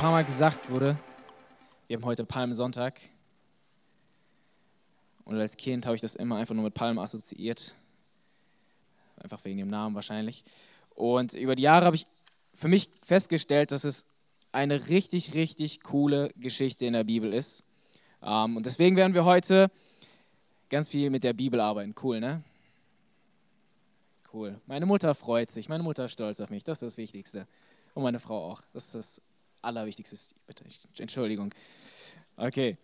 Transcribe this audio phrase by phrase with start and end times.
[0.00, 0.96] Paar Mal gesagt wurde,
[1.86, 2.98] wir haben heute Palmsonntag.
[5.26, 7.74] Und als Kind habe ich das immer einfach nur mit Palmen assoziiert.
[9.18, 10.42] Einfach wegen dem Namen wahrscheinlich.
[10.94, 12.06] Und über die Jahre habe ich
[12.54, 14.06] für mich festgestellt, dass es
[14.52, 17.62] eine richtig, richtig coole Geschichte in der Bibel ist.
[18.22, 19.70] Ähm, und deswegen werden wir heute
[20.70, 21.94] ganz viel mit der Bibel arbeiten.
[22.02, 22.42] Cool, ne?
[24.32, 24.58] Cool.
[24.66, 25.68] Meine Mutter freut sich.
[25.68, 26.64] Meine Mutter ist stolz auf mich.
[26.64, 27.46] Das ist das Wichtigste.
[27.92, 28.62] Und meine Frau auch.
[28.72, 29.22] Das ist das
[29.62, 30.16] Allerwichtigste.
[30.46, 30.64] Bitte,
[30.98, 31.54] Entschuldigung.
[32.36, 32.78] Okay.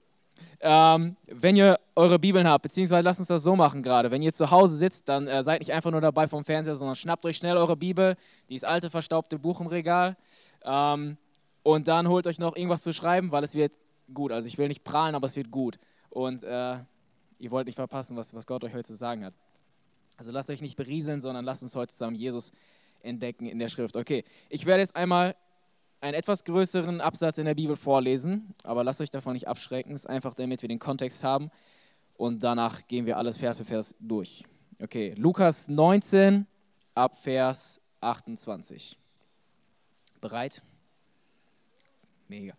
[0.60, 4.10] Ähm, wenn ihr eure Bibeln habt, beziehungsweise lasst uns das so machen gerade.
[4.10, 6.94] Wenn ihr zu Hause sitzt, dann äh, seid nicht einfach nur dabei vom Fernseher, sondern
[6.94, 8.16] schnappt euch schnell eure Bibel,
[8.50, 10.16] dieses alte verstaubte Buch im Regal,
[10.62, 11.16] ähm,
[11.62, 13.72] und dann holt euch noch irgendwas zu schreiben, weil es wird
[14.14, 14.30] gut.
[14.30, 15.78] Also ich will nicht prahlen, aber es wird gut.
[16.10, 16.78] Und äh,
[17.38, 19.34] ihr wollt nicht verpassen, was, was Gott euch heute zu sagen hat.
[20.16, 22.52] Also lasst euch nicht berieseln, sondern lasst uns heute zusammen Jesus
[23.02, 23.96] entdecken in der Schrift.
[23.96, 25.34] Okay, ich werde jetzt einmal
[26.00, 30.02] einen etwas größeren Absatz in der Bibel vorlesen, aber lasst euch davon nicht abschrecken, es
[30.02, 31.50] ist einfach damit wir den Kontext haben
[32.16, 34.44] und danach gehen wir alles Vers für Vers durch.
[34.82, 36.46] Okay, Lukas 19
[36.94, 38.98] ab Vers 28.
[40.20, 40.62] Bereit?
[42.28, 42.54] Mega.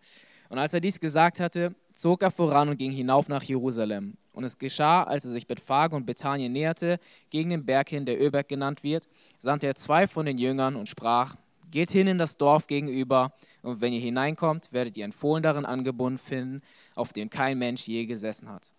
[0.48, 4.16] Und als er dies gesagt hatte, zog er voran und ging hinauf nach Jerusalem.
[4.32, 8.20] Und es geschah, als er sich Bethphage und Bethanien näherte, gegen den Berg hin, der
[8.20, 9.08] Ölberg genannt wird,
[9.38, 11.36] sandte er zwei von den Jüngern und sprach,
[11.70, 15.66] Geht hin in das Dorf gegenüber, und wenn ihr hineinkommt, werdet ihr ein Fohlen darin
[15.66, 16.62] angebunden finden,
[16.94, 18.72] auf dem kein Mensch je gesessen hat.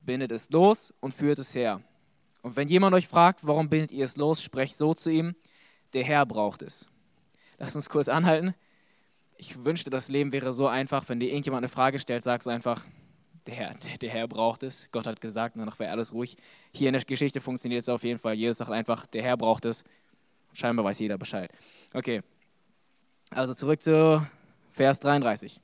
[0.00, 1.82] Bindet es los und führt es her.
[2.42, 5.34] Und wenn jemand euch fragt, warum bindet ihr es los, sprecht so zu ihm,
[5.92, 6.88] der Herr braucht es.
[7.58, 8.54] Lasst uns kurz anhalten.
[9.36, 12.50] Ich wünschte, das Leben wäre so einfach, wenn dir irgendjemand eine Frage stellt, sagst du
[12.50, 12.84] einfach,
[13.46, 14.88] der Herr, der Herr braucht es.
[14.90, 16.36] Gott hat gesagt, danach wäre alles ruhig.
[16.72, 18.34] Hier in der Geschichte funktioniert es auf jeden Fall.
[18.34, 19.84] Jesus sagt einfach, der Herr braucht es.
[20.52, 21.50] Scheinbar weiß jeder Bescheid.
[21.92, 22.22] Okay,
[23.30, 24.26] also zurück zu
[24.72, 25.60] Vers 33.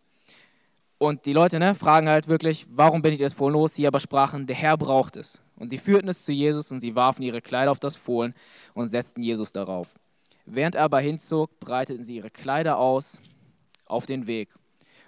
[0.98, 3.74] Und die Leute ne, fragen halt wirklich, warum bin ich das Fohlen los?
[3.74, 5.40] Sie aber sprachen, der Herr braucht es.
[5.56, 8.34] Und sie führten es zu Jesus und sie warfen ihre Kleider auf das Fohlen
[8.74, 9.88] und setzten Jesus darauf.
[10.46, 13.20] Während er aber hinzog, breiteten sie ihre Kleider aus
[13.86, 14.48] auf den Weg.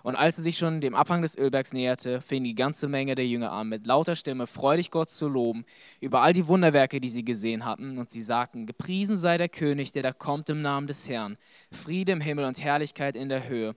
[0.04, 3.26] Und als er sich schon dem Abhang des Ölbergs näherte, fing die ganze Menge der
[3.26, 5.65] Jünger an, mit lauter Stimme freudig Gott zu loben
[5.98, 7.97] über all die Wunderwerke, die sie gesehen hatten.
[7.97, 11.38] Und sie sagten, gepriesen sei der König, der da kommt im Namen des Herrn.
[11.72, 13.75] Friede im Himmel und Herrlichkeit in der Höhe.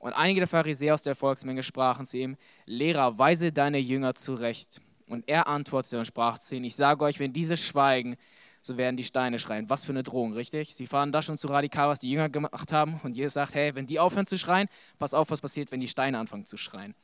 [0.00, 2.36] Und einige der Pharisäer aus der Volksmenge sprachen zu ihm,
[2.66, 4.80] Lehrer, weise deine Jünger zurecht.
[5.06, 8.16] Und er antwortete und sprach zu ihnen, ich sage euch, wenn diese schweigen,
[8.62, 9.70] so werden die Steine schreien.
[9.70, 10.74] Was für eine Drohung, richtig?
[10.74, 13.00] Sie fahren da schon zu radikal, was die Jünger gemacht haben.
[13.02, 15.88] Und Jesus sagt, hey, wenn die aufhören zu schreien, pass auf, was passiert, wenn die
[15.88, 16.94] Steine anfangen zu schreien.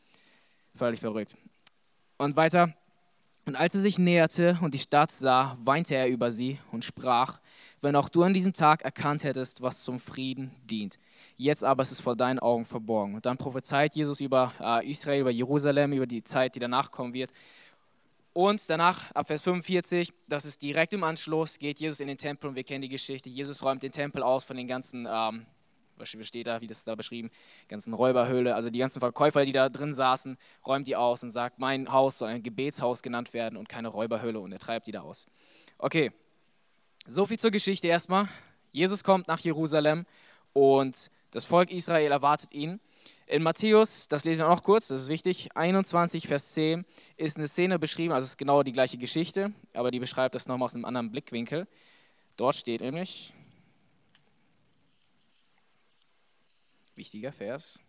[0.75, 1.37] Völlig verrückt.
[2.19, 2.75] Und weiter.
[3.47, 7.41] Und als er sich näherte und die Stadt sah, weinte er über sie und sprach,
[7.83, 10.99] wenn auch du an diesem Tag erkannt hättest, was zum Frieden dient.
[11.37, 13.15] Jetzt aber ist es vor deinen Augen verborgen.
[13.15, 17.13] Und dann prophezeit Jesus über äh, Israel, über Jerusalem, über die Zeit, die danach kommen
[17.13, 17.33] wird.
[18.35, 22.51] Und danach, ab Vers 45, das ist direkt im Anschluss, geht Jesus in den Tempel
[22.51, 23.31] und wir kennen die Geschichte.
[23.31, 25.47] Jesus räumt den Tempel aus von den ganzen, ähm,
[25.97, 27.31] was steht da, wie das da beschrieben,
[27.69, 30.37] ganzen Räuberhöhle, also die ganzen Verkäufer, die da drin saßen,
[30.67, 34.41] räumt die aus und sagt, mein Haus soll ein Gebetshaus genannt werden und keine Räuberhöhle
[34.41, 35.27] und er treibt die da aus.
[35.79, 36.11] Okay,
[37.07, 38.29] so viel zur Geschichte erstmal.
[38.73, 40.07] Jesus kommt nach Jerusalem
[40.53, 42.81] und das Volk Israel erwartet ihn.
[43.27, 46.85] In Matthäus, das lesen wir noch kurz, das ist wichtig, 21, Vers 10
[47.17, 50.47] ist eine Szene beschrieben, also es ist genau die gleiche Geschichte, aber die beschreibt das
[50.47, 51.67] nochmal aus einem anderen Blickwinkel.
[52.37, 53.33] Dort steht nämlich,
[56.97, 57.81] wichtiger Vers,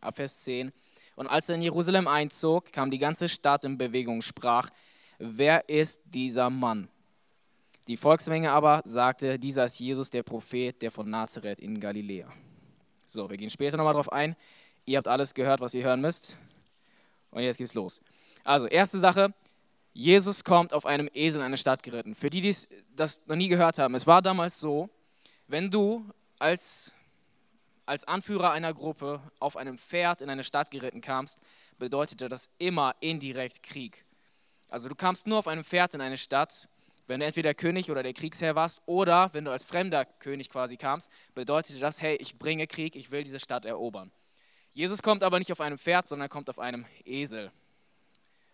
[0.00, 0.72] ab Vers 10,
[1.14, 4.68] und als er in Jerusalem einzog, kam die ganze Stadt in Bewegung, sprach,
[5.18, 6.88] wer ist dieser Mann?
[7.86, 12.32] Die Volksmenge aber sagte, dieser ist Jesus, der Prophet, der von Nazareth in Galiläa.
[13.06, 14.34] So, wir gehen später nochmal drauf ein.
[14.84, 16.36] Ihr habt alles gehört, was ihr hören müsst.
[17.30, 18.00] Und jetzt geht's los.
[18.44, 19.32] Also, erste Sache.
[19.94, 22.14] Jesus kommt auf einem Esel in eine Stadt geritten.
[22.14, 22.56] Für die, die
[22.96, 24.88] das noch nie gehört haben, es war damals so,
[25.48, 26.06] wenn du
[26.38, 26.94] als,
[27.84, 31.38] als Anführer einer Gruppe auf einem Pferd in eine Stadt geritten kamst,
[31.78, 34.06] bedeutete das immer indirekt Krieg.
[34.68, 36.68] Also du kamst nur auf einem Pferd in eine Stadt,
[37.06, 40.78] wenn du entweder König oder der Kriegsherr warst, oder wenn du als fremder König quasi
[40.78, 44.10] kamst, bedeutete das, hey, ich bringe Krieg, ich will diese Stadt erobern.
[44.74, 47.52] Jesus kommt aber nicht auf einem Pferd, sondern er kommt auf einem Esel.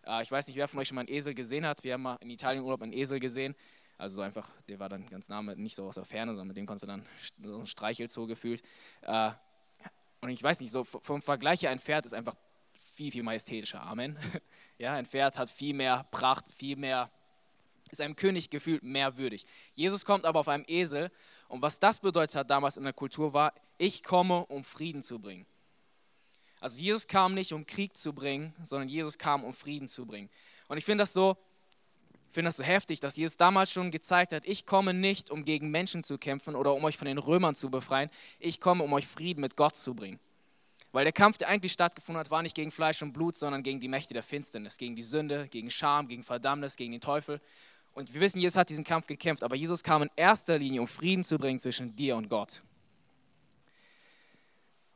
[0.05, 1.85] Äh, ich weiß nicht, wer von euch schon mal einen Esel gesehen hat.
[1.85, 3.55] Wir haben mal in Italien Urlaub einen Esel gesehen.
[3.97, 6.57] Also so einfach, der war dann ganz nah, nicht so aus der Ferne, sondern mit
[6.57, 7.07] dem konntest du dann
[7.43, 8.63] so ein Streichelzoo gefühlt.
[9.03, 9.31] Äh,
[10.21, 12.35] und ich weiß nicht, so vom Vergleich her, ein Pferd ist einfach
[12.95, 13.83] viel, viel majestätischer.
[13.83, 14.19] Amen.
[14.81, 17.11] Ja, ein Pferd hat viel mehr Pracht, viel mehr,
[17.91, 19.45] ist einem König gefühlt mehr würdig.
[19.73, 21.11] Jesus kommt aber auf einem Esel
[21.49, 25.19] und was das bedeutet hat damals in der Kultur war, ich komme, um Frieden zu
[25.19, 25.47] bringen.
[26.61, 30.29] Also Jesus kam nicht, um Krieg zu bringen, sondern Jesus kam, um Frieden zu bringen.
[30.69, 31.37] Und ich finde das so,
[32.35, 35.71] ich das so heftig, dass Jesus damals schon gezeigt hat, ich komme nicht, um gegen
[35.71, 38.11] Menschen zu kämpfen oder um euch von den Römern zu befreien.
[38.39, 40.21] Ich komme, um euch Frieden mit Gott zu bringen.
[40.93, 43.81] Weil der Kampf, der eigentlich stattgefunden hat, war nicht gegen Fleisch und Blut, sondern gegen
[43.81, 47.41] die Mächte der Finsternis, gegen die Sünde, gegen Scham, gegen Verdammnis, gegen den Teufel.
[47.93, 50.87] Und wir wissen, Jesus hat diesen Kampf gekämpft, aber Jesus kam in erster Linie, um
[50.87, 52.63] Frieden zu bringen zwischen dir und Gott.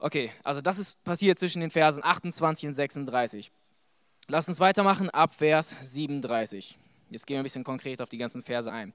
[0.04, 3.52] Okay, also das ist passiert zwischen den Versen 28 und 36.
[4.26, 6.76] Lass uns weitermachen ab Vers 37.
[7.10, 8.94] Jetzt gehen wir ein bisschen konkret auf die ganzen Verse ein.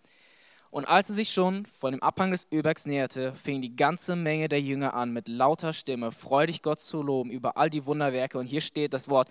[0.69, 4.50] Und als er sich schon von dem Abhang des Ölbergs näherte, fing die ganze Menge
[4.50, 8.38] der Jünger an, mit lauter Stimme freudig Gott zu loben über all die Wunderwerke.
[8.38, 9.30] Und hier steht das Wort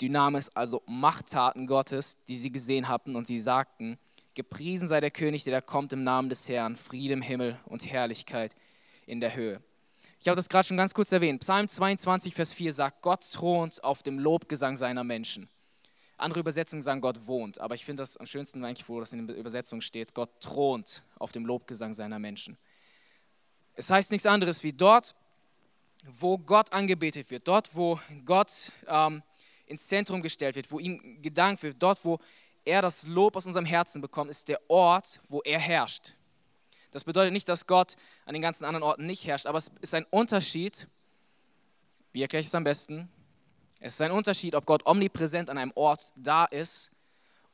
[0.00, 3.16] Dynamis, also Machttaten Gottes, die sie gesehen hatten.
[3.16, 3.98] Und sie sagten,
[4.34, 7.84] gepriesen sei der König, der da kommt im Namen des Herrn, Friede im Himmel und
[7.84, 8.54] Herrlichkeit
[9.06, 9.60] in der Höhe.
[10.18, 11.40] Ich habe das gerade schon ganz kurz erwähnt.
[11.40, 15.48] Psalm 22, Vers 4 sagt, Gott thront auf dem Lobgesang seiner Menschen.
[16.16, 19.26] Andere Übersetzungen sagen, Gott wohnt, aber ich finde das am schönsten eigentlich, wo das in
[19.26, 22.56] der Übersetzung steht, Gott thront auf dem Lobgesang seiner Menschen.
[23.74, 25.14] Es heißt nichts anderes wie dort,
[26.06, 29.22] wo Gott angebetet wird, dort, wo Gott ähm,
[29.66, 32.18] ins Zentrum gestellt wird, wo ihm gedankt wird, dort, wo
[32.64, 36.14] er das Lob aus unserem Herzen bekommt, ist der Ort, wo er herrscht.
[36.96, 37.94] Das bedeutet nicht, dass Gott
[38.24, 40.88] an den ganzen anderen Orten nicht herrscht, aber es ist ein Unterschied.
[42.12, 43.10] Wie erkläre ich es am besten?
[43.80, 46.90] Es ist ein Unterschied, ob Gott omnipräsent an einem Ort da ist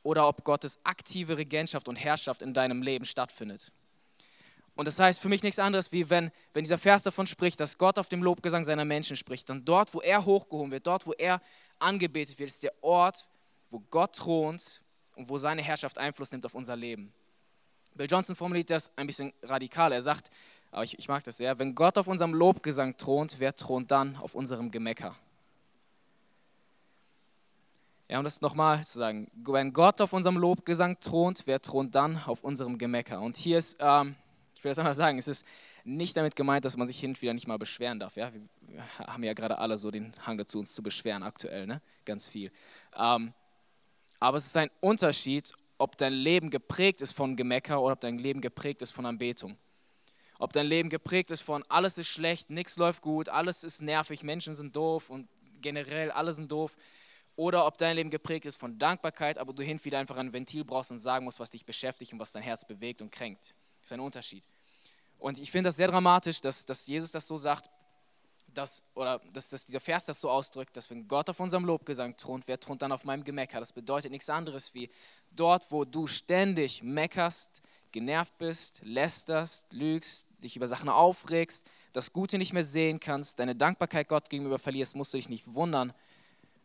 [0.01, 3.73] oder ob Gottes aktive Regentschaft und Herrschaft in deinem Leben stattfindet.
[4.75, 7.77] Und das heißt für mich nichts anderes, wie wenn, wenn dieser Vers davon spricht, dass
[7.77, 11.11] Gott auf dem Lobgesang seiner Menschen spricht, dann dort, wo er hochgehoben wird, dort, wo
[11.11, 11.41] er
[11.79, 13.27] angebetet wird, ist der Ort,
[13.69, 14.81] wo Gott thront
[15.17, 17.13] und wo seine Herrschaft Einfluss nimmt auf unser Leben.
[17.95, 19.95] Bill Johnson formuliert das ein bisschen radikaler.
[19.95, 20.29] Er sagt,
[20.71, 24.15] aber ich, ich mag das sehr, wenn Gott auf unserem Lobgesang thront, wer thront dann
[24.15, 25.15] auf unserem Gemecker?
[28.09, 32.21] Ja, um das nochmal zu sagen, wenn Gott auf unserem Lobgesang thront, wer thront dann
[32.25, 33.21] auf unserem Gemecker?
[33.21, 34.15] Und hier ist, ähm,
[34.55, 35.45] ich will das einmal sagen, es ist
[35.83, 38.15] nicht damit gemeint, dass man sich hin und wieder nicht mal beschweren darf.
[38.15, 38.31] Ja?
[38.33, 41.81] Wir haben ja gerade alle so den Hang dazu, uns zu beschweren aktuell, ne?
[42.05, 42.51] ganz viel.
[42.95, 43.33] Ähm,
[44.19, 48.17] aber es ist ein Unterschied, ob dein Leben geprägt ist von Gemecker oder ob dein
[48.17, 49.57] Leben geprägt ist von Anbetung.
[50.39, 54.23] Ob dein Leben geprägt ist von alles ist schlecht, nichts läuft gut, alles ist nervig,
[54.23, 55.27] Menschen sind doof und
[55.61, 56.75] generell alle sind doof.
[57.35, 60.63] Oder ob dein Leben geprägt ist von Dankbarkeit, aber du hin wieder einfach ein Ventil
[60.63, 63.55] brauchst und sagen musst, was dich beschäftigt und was dein Herz bewegt und kränkt.
[63.81, 64.43] Das ist ein Unterschied.
[65.17, 67.69] Und ich finde das sehr dramatisch, dass, dass Jesus das so sagt,
[68.53, 72.15] dass, oder dass, dass dieser Vers das so ausdrückt, dass wenn Gott auf unserem Lobgesang
[72.15, 73.59] thront, wer thront dann auf meinem Gemecker?
[73.59, 74.89] Das bedeutet nichts anderes wie
[75.31, 77.61] dort, wo du ständig meckerst,
[77.91, 83.55] genervt bist, lästerst, lügst, dich über Sachen aufregst, das Gute nicht mehr sehen kannst, deine
[83.55, 85.93] Dankbarkeit Gott gegenüber verlierst, musst du dich nicht wundern,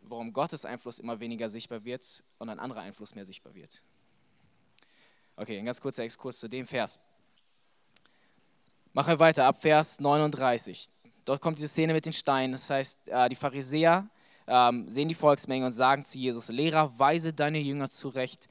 [0.03, 3.83] warum Gottes Einfluss immer weniger sichtbar wird und ein anderer Einfluss mehr sichtbar wird.
[5.37, 6.99] Okay, ein ganz kurzer Exkurs zu dem Vers.
[8.93, 10.89] Machen wir weiter ab Vers 39.
[11.29, 12.53] Dort kommt diese Szene mit den Steinen.
[12.53, 14.09] Das heißt, äh, die Pharisäer
[14.47, 18.49] ähm, sehen die Volksmenge und sagen zu Jesus, Lehrer, weise deine Jünger zurecht.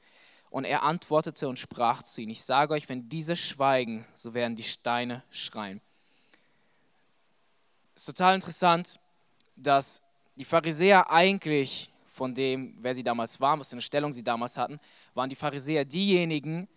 [0.48, 4.54] Und er antwortete und sprach zu ihnen, ich sage euch, wenn diese schweigen, so werden
[4.54, 5.80] die Steine schreien.
[7.96, 9.00] Es ist total interessant,
[9.56, 10.00] dass
[10.36, 14.56] die Pharisäer eigentlich von dem, wer sie damals waren, was für eine Stellung sie damals
[14.56, 14.78] hatten,
[15.14, 16.68] waren die Pharisäer diejenigen,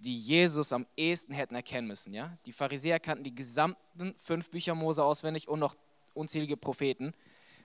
[0.00, 2.14] die Jesus am ehesten hätten erkennen müssen.
[2.14, 2.36] Ja?
[2.46, 5.76] Die Pharisäer kannten die gesamten fünf Bücher Mose auswendig und noch
[6.14, 7.12] unzählige Propheten.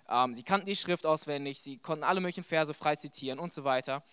[0.09, 3.63] Ähm, sie kannten die Schrift auswendig, sie konnten alle möglichen Verse frei zitieren und so
[3.63, 4.03] weiter.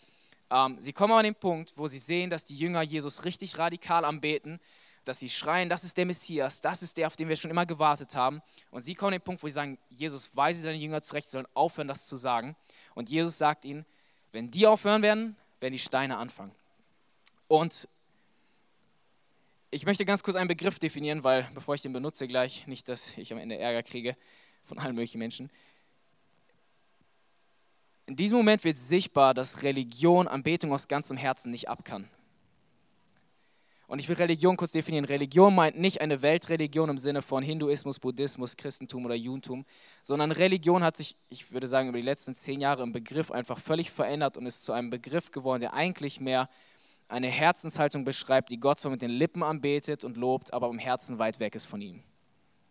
[0.51, 4.05] Ähm, sie kommen an den Punkt, wo sie sehen, dass die Jünger Jesus richtig radikal
[4.05, 4.61] anbeten,
[5.05, 7.67] dass sie schreien, das ist der Messias, das ist der, auf den wir schon immer
[7.67, 8.41] gewartet haben.
[8.71, 11.49] Und sie kommen an den Punkt, wo sie sagen, Jesus, weise deine Jünger zurecht, sollen
[11.55, 12.55] aufhören, das zu sagen.
[12.95, 13.85] Und Jesus sagt ihnen,
[14.31, 16.55] wenn die aufhören werden, werden die Steine anfangen.
[17.49, 17.89] Und
[19.75, 23.17] ich möchte ganz kurz einen Begriff definieren, weil bevor ich den benutze gleich, nicht, dass
[23.17, 24.17] ich am Ende Ärger kriege
[24.65, 25.51] von allen möglichen Menschen.
[28.05, 32.07] In diesem Moment wird sichtbar, dass Religion Anbetung aus ganzem Herzen nicht ab kann.
[33.87, 35.07] Und ich will Religion kurz definieren.
[35.07, 39.65] Religion meint nicht eine Weltreligion im Sinne von Hinduismus, Buddhismus, Christentum oder Judentum,
[40.03, 43.59] sondern Religion hat sich, ich würde sagen, über die letzten zehn Jahre im Begriff einfach
[43.59, 46.51] völlig verändert und ist zu einem Begriff geworden, der eigentlich mehr
[47.13, 51.19] eine Herzenshaltung beschreibt, die Gott zwar mit den Lippen anbetet und lobt, aber im Herzen
[51.19, 52.03] weit weg ist von ihm.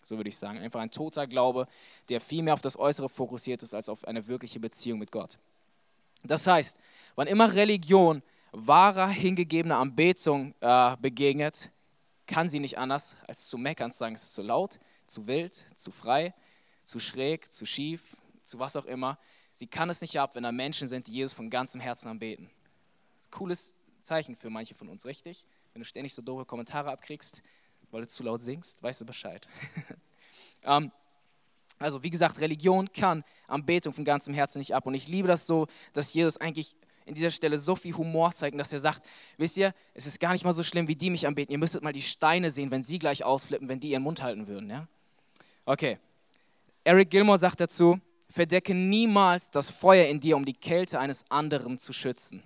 [0.04, 0.58] So würde ich sagen.
[0.58, 1.68] Einfach ein toter Glaube,
[2.10, 5.38] der viel mehr auf das Äußere fokussiert ist als auf eine wirkliche Beziehung mit Gott.
[6.24, 6.80] Das heißt,
[7.16, 11.70] wann immer Religion wahrer, hingegebener Anbetung äh, begegnet,
[12.26, 15.66] kann sie nicht anders als zu meckern, zu sagen, es ist zu laut, zu wild,
[15.76, 16.34] zu frei,
[16.84, 19.20] zu schräg, zu schief, zu was auch immer.
[19.54, 22.50] Sie kann es nicht ab, wenn da Menschen sind, die Jesus von ganzem Herzen anbeten.
[23.30, 25.46] Cooles Zeichen für manche von uns, richtig?
[25.74, 27.42] Wenn du ständig so doofe Kommentare abkriegst,
[27.92, 29.48] weil du zu laut singst, weißt du Bescheid.
[30.64, 30.92] ähm,
[31.80, 34.86] also wie gesagt, Religion kann Anbetung von ganzem Herzen nicht ab.
[34.86, 38.58] Und ich liebe das so, dass Jesus eigentlich in dieser Stelle so viel Humor zeigt,
[38.60, 41.26] dass er sagt, wisst ihr, es ist gar nicht mal so schlimm, wie die mich
[41.26, 41.52] anbeten.
[41.52, 44.48] Ihr müsstet mal die Steine sehen, wenn sie gleich ausflippen, wenn die ihren Mund halten
[44.48, 44.70] würden.
[44.70, 44.88] Ja?
[45.66, 45.98] Okay.
[46.84, 51.78] Eric Gilmore sagt dazu, verdecke niemals das Feuer in dir, um die Kälte eines anderen
[51.80, 52.44] zu schützen.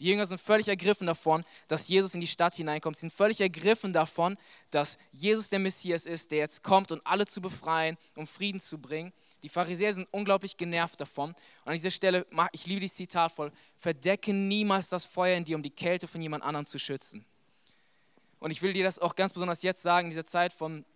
[0.00, 2.96] Die Jünger sind völlig ergriffen davon, dass Jesus in die Stadt hineinkommt.
[2.96, 4.38] Sie sind völlig ergriffen davon,
[4.70, 8.78] dass Jesus der Messias ist, der jetzt kommt, um alle zu befreien, um Frieden zu
[8.78, 9.12] bringen.
[9.42, 11.30] Die Pharisäer sind unglaublich genervt davon.
[11.30, 15.56] Und an dieser Stelle, ich liebe dieses Zitat voll, verdecke niemals das Feuer in dir,
[15.56, 17.26] um die Kälte von jemand anderem zu schützen.
[18.38, 20.86] Und ich will dir das auch ganz besonders jetzt sagen, in dieser Zeit von,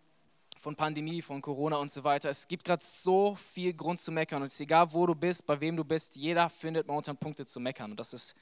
[0.59, 2.31] von Pandemie, von Corona und so weiter.
[2.31, 4.41] Es gibt gerade so viel Grund zu meckern.
[4.41, 7.45] Und es ist egal, wo du bist, bei wem du bist, jeder findet momentan Punkte
[7.45, 7.91] zu meckern.
[7.91, 8.35] Und das ist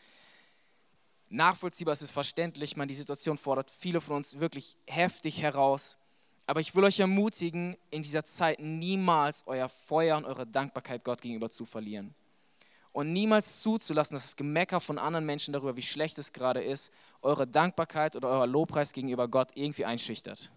[1.33, 5.97] nachvollziehbar, es ist verständlich, man, die Situation fordert viele von uns wirklich heftig heraus.
[6.47, 11.23] Aber ich will euch ermutigen, in dieser Zeit niemals euer Feuer und eure Dankbarkeit Gott
[11.23, 12.15] gegenüber zu verlieren.
[12.93, 16.93] Und niemals zuzulassen, dass das Gemecker von anderen Menschen darüber, wie schlecht es gerade ist,
[17.23, 20.51] eure Dankbarkeit oder euer Lobpreis gegenüber Gott irgendwie einschüchtert.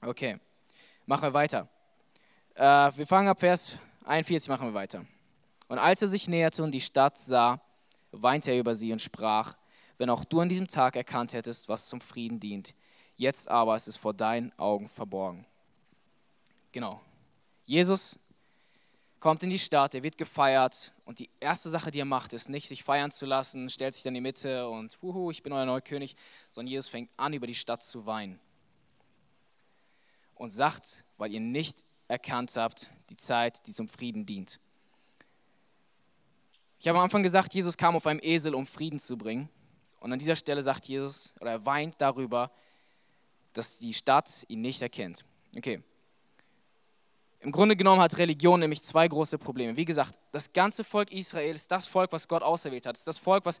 [0.00, 0.38] Okay,
[1.04, 1.68] machen wir weiter.
[2.54, 2.62] Äh,
[2.96, 5.04] wir fangen ab Vers 41, machen wir weiter.
[5.68, 7.60] Und als er sich näherte und die Stadt sah,
[8.10, 9.56] weinte er über sie und sprach,
[9.98, 12.74] wenn auch du an diesem Tag erkannt hättest, was zum Frieden dient.
[13.16, 15.44] Jetzt aber ist es vor deinen Augen verborgen.
[16.72, 17.00] Genau.
[17.66, 18.18] Jesus
[19.20, 22.48] kommt in die Stadt, er wird gefeiert und die erste Sache, die er macht, ist
[22.48, 25.52] nicht sich feiern zu lassen, stellt sich dann in die Mitte und huhu, ich bin
[25.52, 26.14] euer neuer König,
[26.52, 28.38] sondern Jesus fängt an, über die Stadt zu weinen
[30.36, 34.60] und sagt, weil ihr nicht erkannt habt, die Zeit, die zum Frieden dient.
[36.80, 39.48] Ich habe am Anfang gesagt, Jesus kam auf einem Esel, um Frieden zu bringen.
[40.00, 42.52] Und an dieser Stelle sagt Jesus, oder er weint darüber,
[43.52, 45.24] dass die Stadt ihn nicht erkennt.
[45.56, 45.82] Okay.
[47.40, 49.76] Im Grunde genommen hat Religion nämlich zwei große Probleme.
[49.76, 52.94] Wie gesagt, das ganze Volk Israel ist das Volk, was Gott auserwählt hat.
[52.94, 53.60] Es ist das Volk, was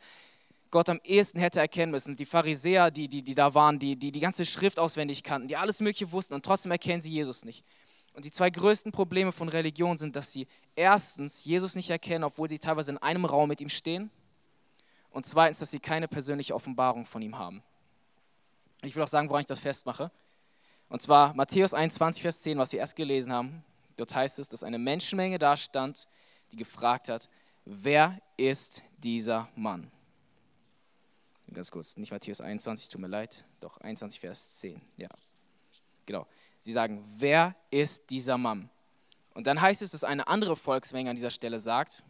[0.70, 2.14] Gott am ehesten hätte erkennen müssen.
[2.14, 5.56] Die Pharisäer, die, die, die da waren, die, die die ganze Schrift auswendig kannten, die
[5.56, 7.64] alles Mögliche wussten und trotzdem erkennen sie Jesus nicht.
[8.18, 12.48] Und die zwei größten Probleme von Religion sind, dass sie erstens Jesus nicht erkennen, obwohl
[12.48, 14.10] sie teilweise in einem Raum mit ihm stehen.
[15.12, 17.62] Und zweitens, dass sie keine persönliche Offenbarung von ihm haben.
[18.82, 20.10] Ich will auch sagen, woran ich das festmache.
[20.88, 23.64] Und zwar Matthäus 21, Vers 10, was wir erst gelesen haben.
[23.94, 26.08] Dort heißt es, dass eine Menschenmenge da stand,
[26.50, 27.28] die gefragt hat,
[27.64, 29.92] wer ist dieser Mann?
[31.54, 35.08] Ganz kurz, nicht Matthäus 21, tut mir leid, doch 21, Vers 10, ja.
[36.04, 36.26] Genau.
[36.60, 38.70] Sie sagen, wer ist dieser Mann?
[39.34, 42.02] Und dann heißt es, dass eine andere Volksmenge an dieser Stelle sagt,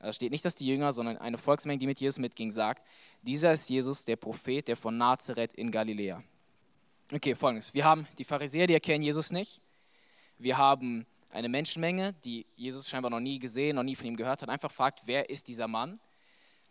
[0.00, 2.86] da steht nicht, dass die Jünger, sondern eine Volksmenge, die mit Jesus mitging, sagt,
[3.22, 6.22] dieser ist Jesus, der Prophet, der von Nazareth in Galiläa.
[7.12, 7.74] Okay, folgendes.
[7.74, 9.60] Wir haben die Pharisäer, die erkennen Jesus nicht.
[10.38, 14.42] Wir haben eine Menschenmenge, die Jesus scheinbar noch nie gesehen, noch nie von ihm gehört
[14.42, 15.98] hat, einfach fragt, wer ist dieser Mann?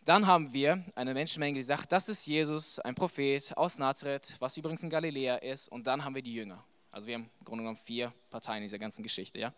[0.07, 4.55] Dann haben wir eine Menschenmenge, die sagt, das ist Jesus, ein Prophet aus Nazareth, was
[4.55, 5.67] übrigens in Galiläa ist.
[5.67, 6.63] Und dann haben wir die Jünger.
[6.91, 9.37] Also wir haben im Grunde genommen vier Parteien in dieser ganzen Geschichte.
[9.37, 9.53] Ja?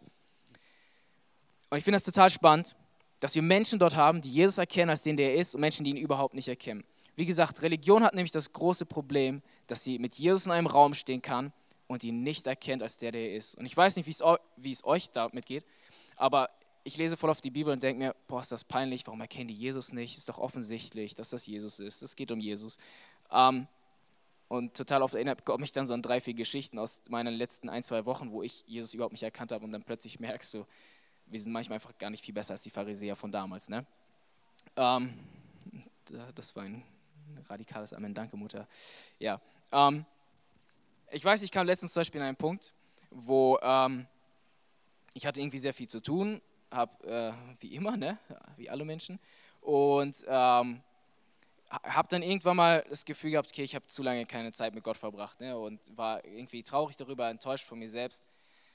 [1.70, 2.76] Und ich finde das total spannend,
[3.20, 5.84] dass wir Menschen dort haben, die Jesus erkennen als den, der er ist, und Menschen,
[5.84, 6.84] die ihn überhaupt nicht erkennen.
[7.16, 10.96] Wie gesagt, Religion hat nämlich das große Problem, dass sie mit Jesus in einem Raum
[10.96, 11.54] stehen kann
[11.86, 13.54] und ihn nicht erkennt als der, der er ist.
[13.54, 15.64] Und ich weiß nicht, wie es euch damit geht,
[16.16, 16.50] aber
[16.84, 19.50] ich lese voll auf die Bibel und denke mir, boah, ist das peinlich, warum erkennen
[19.50, 20.18] die Jesus nicht?
[20.18, 22.02] Ist doch offensichtlich, dass das Jesus ist.
[22.02, 22.78] Es geht um Jesus.
[23.32, 23.68] Ähm,
[24.48, 27.84] und total oft erinnert mich dann so an drei, vier Geschichten aus meinen letzten ein,
[27.84, 30.66] zwei Wochen, wo ich Jesus überhaupt nicht erkannt habe und dann plötzlich merkst du,
[31.28, 33.70] wir sind manchmal einfach gar nicht viel besser als die Pharisäer von damals.
[33.70, 33.86] Ne?
[34.76, 35.14] Ähm,
[36.34, 36.84] das war ein
[37.48, 38.16] radikales Amen.
[38.16, 38.68] Danke, Mutter.
[39.20, 39.40] Ja.
[39.72, 40.06] Ähm,
[41.12, 42.74] ich weiß, ich kam letztens zum Beispiel an einen Punkt,
[43.12, 44.08] wo ähm,
[45.14, 46.42] ich hatte irgendwie sehr viel zu tun
[46.72, 48.18] habe, äh, wie immer, ne?
[48.58, 49.20] wie alle Menschen.
[49.62, 50.82] Und ähm,
[51.70, 54.84] habe dann irgendwann mal das Gefühl gehabt, okay, ich habe zu lange keine Zeit mit
[54.84, 55.58] Gott verbracht ne?
[55.58, 58.24] und war irgendwie traurig darüber, enttäuscht von mir selbst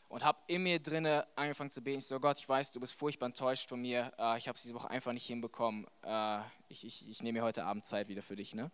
[0.09, 1.99] und habe in mir drinne angefangen zu beten.
[1.99, 4.13] Ich so, Gott, ich weiß, du bist furchtbar enttäuscht von mir.
[4.19, 5.87] Äh, ich habe es diese Woche einfach nicht hinbekommen.
[6.03, 8.55] Äh, ich, ich, ich nehme mir heute Abend Zeit wieder für dich.
[8.55, 8.71] Ne?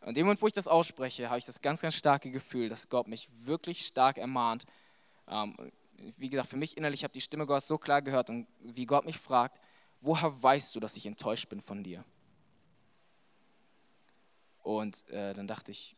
[0.00, 2.68] Und in dem Moment, wo ich das ausspreche, habe ich das ganz, ganz starke Gefühl,
[2.68, 4.64] dass Gott mich wirklich stark ermahnt.
[6.16, 9.04] Wie gesagt, für mich innerlich habe die Stimme Gottes so klar gehört und wie Gott
[9.04, 9.60] mich fragt,
[10.00, 12.04] woher weißt du, dass ich enttäuscht bin von dir?
[14.62, 15.96] Und äh, dann dachte ich,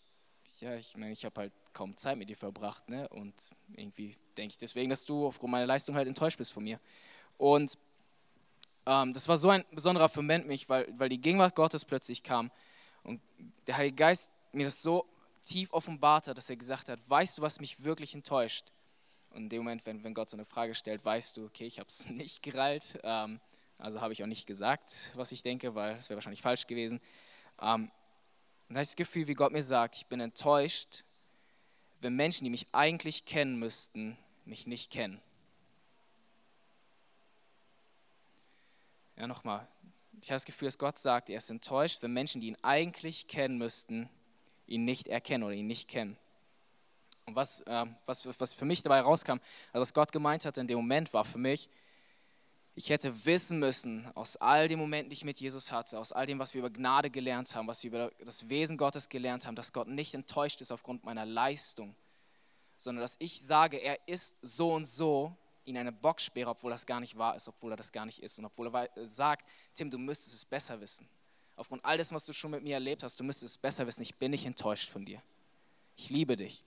[0.61, 3.09] ja, ich meine, ich habe halt kaum Zeit mit dir verbracht, ne?
[3.09, 6.79] Und irgendwie denke ich deswegen, dass du aufgrund meiner Leistung halt enttäuscht bist von mir.
[7.39, 7.79] Und
[8.87, 12.51] ähm, das war so ein besonderer Moment mich, weil, weil die Gegenwart Gottes plötzlich kam
[13.03, 13.21] und
[13.67, 15.07] der Heilige Geist mir das so
[15.43, 18.73] tief offenbart hat, dass er gesagt hat, weißt du, was mich wirklich enttäuscht?
[19.31, 21.79] Und in dem Moment, wenn, wenn Gott so eine Frage stellt, weißt du, okay, ich
[21.79, 23.41] habe es nicht gereilt, ähm,
[23.79, 27.01] also habe ich auch nicht gesagt, was ich denke, weil das wäre wahrscheinlich falsch gewesen.
[27.61, 27.91] Ähm,
[28.69, 31.05] und da ist das Gefühl, wie Gott mir sagt, ich bin enttäuscht,
[32.01, 35.21] wenn Menschen, die mich eigentlich kennen müssten, mich nicht kennen.
[39.17, 39.67] Ja, nochmal.
[40.23, 43.27] Ich habe das Gefühl, dass Gott sagt, er ist enttäuscht, wenn Menschen, die ihn eigentlich
[43.27, 44.09] kennen müssten,
[44.67, 46.17] ihn nicht erkennen oder ihn nicht kennen.
[47.31, 49.39] Und was, äh, was, was für mich dabei rauskam,
[49.73, 51.71] also was Gott gemeint hat in dem Moment, war für mich,
[52.75, 56.27] ich hätte wissen müssen, aus all den Momenten, die ich mit Jesus hatte, aus all
[56.27, 59.55] dem, was wir über Gnade gelernt haben, was wir über das Wesen Gottes gelernt haben,
[59.55, 61.95] dass Gott nicht enttäuscht ist aufgrund meiner Leistung,
[62.77, 66.99] sondern dass ich sage, er ist so und so, ihn eine Bocksperre, obwohl das gar
[66.99, 69.99] nicht wahr ist, obwohl er das gar nicht ist und obwohl er sagt, Tim, du
[69.99, 71.09] müsstest es besser wissen.
[71.55, 74.03] Aufgrund all dessen, was du schon mit mir erlebt hast, du müsstest es besser wissen.
[74.03, 75.23] Ich bin nicht enttäuscht von dir.
[75.97, 76.65] Ich liebe dich.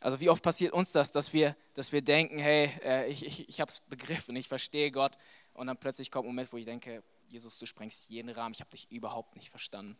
[0.00, 3.48] Also wie oft passiert uns das, dass wir, dass wir denken, hey, äh, ich, ich,
[3.48, 5.16] ich habe es begriffen, ich verstehe Gott
[5.54, 8.60] und dann plötzlich kommt ein Moment, wo ich denke, Jesus, du sprengst jeden Rahmen, ich
[8.60, 9.96] habe dich überhaupt nicht verstanden.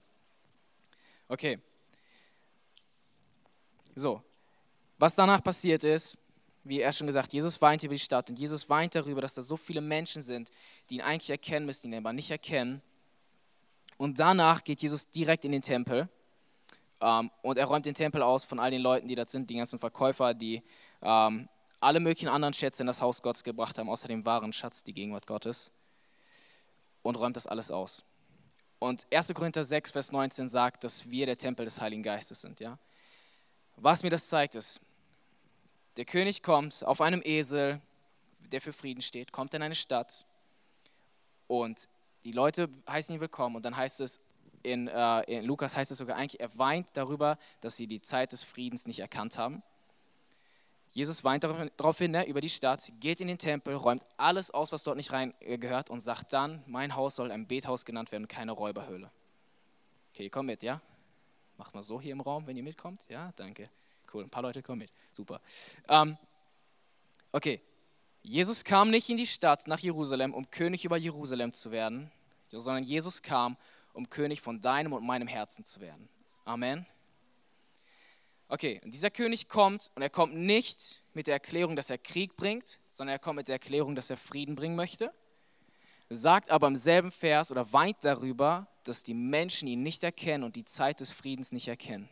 [1.26, 1.58] Okay.
[3.94, 4.22] So,
[4.98, 6.16] was danach passiert ist,
[6.62, 9.42] wie er schon gesagt, Jesus weint über die Stadt und Jesus weint darüber, dass da
[9.42, 10.50] so viele Menschen sind,
[10.88, 12.82] die ihn eigentlich erkennen müssen, ihn aber nicht erkennen.
[13.96, 16.08] Und danach geht Jesus direkt in den Tempel
[17.00, 19.56] ähm, und er räumt den Tempel aus von all den Leuten, die da sind, die
[19.56, 20.62] ganzen Verkäufer, die
[21.02, 21.48] ähm,
[21.80, 24.92] alle möglichen anderen Schätze in das Haus Gottes gebracht haben, außer dem wahren Schatz, die
[24.92, 25.70] Gegenwart Gottes.
[27.02, 28.04] Und räumt das alles aus.
[28.80, 29.32] Und 1.
[29.34, 32.60] Korinther 6, Vers 19 sagt, dass wir der Tempel des Heiligen Geistes sind.
[32.60, 32.78] Ja?
[33.76, 34.80] Was mir das zeigt, ist,
[35.96, 37.80] der König kommt auf einem Esel,
[38.52, 40.26] der für Frieden steht, kommt in eine Stadt
[41.48, 41.88] und
[42.24, 44.20] die Leute heißen ihn willkommen und dann heißt es,
[44.62, 48.32] in, äh, in Lukas heißt es sogar eigentlich, er weint darüber, dass sie die Zeit
[48.32, 49.62] des Friedens nicht erkannt haben.
[50.90, 54.82] Jesus weint daraufhin ne, über die Stadt, geht in den Tempel, räumt alles aus, was
[54.82, 58.26] dort nicht rein äh, gehört und sagt dann, mein Haus soll ein Bethaus genannt werden,
[58.26, 59.10] keine Räuberhöhle.
[60.12, 60.80] Okay, ihr kommt mit, ja?
[61.58, 63.04] Macht mal so hier im Raum, wenn ihr mitkommt.
[63.08, 63.68] Ja, danke.
[64.12, 64.92] Cool, ein paar Leute kommen mit.
[65.12, 65.40] Super.
[65.88, 66.16] Ähm,
[67.32, 67.60] okay,
[68.22, 72.10] Jesus kam nicht in die Stadt nach Jerusalem, um König über Jerusalem zu werden,
[72.50, 73.56] sondern Jesus kam,
[73.92, 76.08] um König von deinem und meinem Herzen zu werden.
[76.44, 76.86] Amen.
[78.50, 82.34] Okay, und dieser König kommt und er kommt nicht mit der Erklärung, dass er Krieg
[82.34, 85.12] bringt, sondern er kommt mit der Erklärung, dass er Frieden bringen möchte.
[86.08, 90.56] Sagt aber im selben Vers oder weint darüber, dass die Menschen ihn nicht erkennen und
[90.56, 92.08] die Zeit des Friedens nicht erkennen.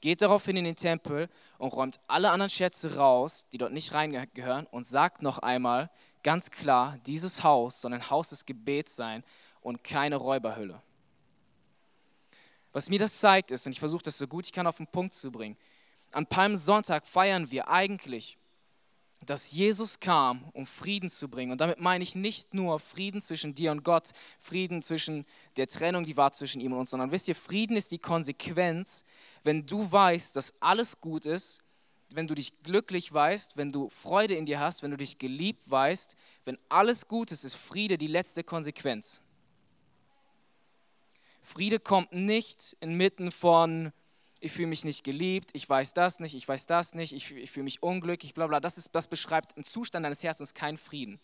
[0.00, 4.66] Geht daraufhin in den Tempel und räumt alle anderen Schätze raus, die dort nicht reingehören,
[4.66, 5.90] und sagt noch einmal
[6.22, 9.24] ganz klar, dieses Haus soll ein Haus des Gebets sein
[9.60, 10.82] und keine Räuberhülle.
[12.72, 14.86] Was mir das zeigt ist, und ich versuche das so gut ich kann auf den
[14.86, 15.56] Punkt zu bringen,
[16.12, 18.38] an Palmsonntag feiern wir eigentlich,
[19.26, 21.50] dass Jesus kam, um Frieden zu bringen.
[21.52, 26.04] Und damit meine ich nicht nur Frieden zwischen dir und Gott, Frieden zwischen der Trennung,
[26.04, 29.04] die war zwischen ihm und uns, sondern wisst ihr, Frieden ist die Konsequenz,
[29.42, 31.62] wenn du weißt, dass alles gut ist,
[32.14, 35.68] wenn du dich glücklich weißt, wenn du Freude in dir hast, wenn du dich geliebt
[35.68, 39.20] weißt, wenn alles gut ist, ist Friede die letzte Konsequenz.
[41.48, 43.92] Friede kommt nicht inmitten von,
[44.38, 47.50] ich fühle mich nicht geliebt, ich weiß das nicht, ich weiß das nicht, ich, ich
[47.50, 48.60] fühle mich unglücklich, bla bla.
[48.60, 51.18] Das, ist, das beschreibt einen Zustand deines Herzens, kein Frieden.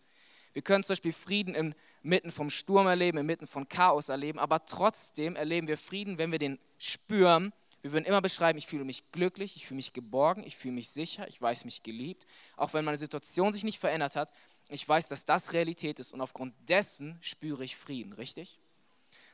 [0.55, 5.37] Wir können zum Beispiel Frieden inmitten vom Sturm erleben, inmitten von Chaos erleben, aber trotzdem
[5.37, 7.53] erleben wir Frieden, wenn wir den spüren.
[7.83, 10.89] Wir würden immer beschreiben, ich fühle mich glücklich, ich fühle mich geborgen, ich fühle mich
[10.89, 12.25] sicher, ich weiß mich geliebt.
[12.57, 14.33] Auch wenn meine Situation sich nicht verändert hat,
[14.71, 18.59] ich weiß, dass das Realität ist und aufgrund dessen spüre ich Frieden, richtig?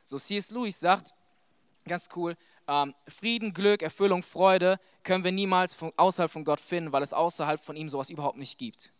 [0.03, 0.51] So C.S.
[0.51, 1.13] Lewis sagt,
[1.87, 2.35] ganz cool,
[2.67, 7.13] ähm, Frieden, Glück, Erfüllung, Freude können wir niemals von, außerhalb von Gott finden, weil es
[7.13, 8.91] außerhalb von ihm sowas überhaupt nicht gibt.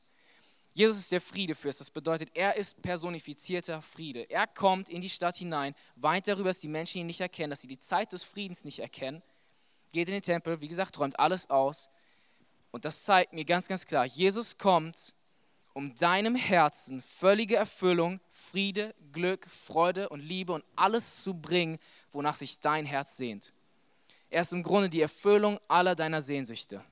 [0.73, 1.81] Jesus ist der Friedefürst.
[1.81, 4.21] Das bedeutet, er ist personifizierter Friede.
[4.29, 7.61] Er kommt in die Stadt hinein, weint darüber, dass die Menschen ihn nicht erkennen, dass
[7.61, 9.21] sie die Zeit des Friedens nicht erkennen,
[9.91, 11.89] geht in den Tempel, wie gesagt, räumt alles aus.
[12.71, 15.13] Und das zeigt mir ganz, ganz klar, Jesus kommt,
[15.73, 21.77] um deinem Herzen völlige Erfüllung, Friede, Glück, Freude und Liebe und alles zu bringen,
[22.11, 23.53] wonach sich dein Herz sehnt.
[24.29, 26.83] Er ist im Grunde die Erfüllung aller deiner Sehnsüchte.